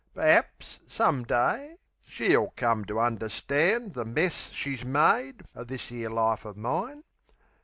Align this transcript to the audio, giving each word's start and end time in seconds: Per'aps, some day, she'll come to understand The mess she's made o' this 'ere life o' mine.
Per'aps, 0.15 0.79
some 0.87 1.23
day, 1.25 1.77
she'll 2.07 2.51
come 2.55 2.85
to 2.85 2.99
understand 2.99 3.93
The 3.93 4.03
mess 4.03 4.49
she's 4.49 4.83
made 4.83 5.43
o' 5.55 5.63
this 5.63 5.91
'ere 5.91 6.09
life 6.09 6.43
o' 6.43 6.53
mine. 6.55 7.03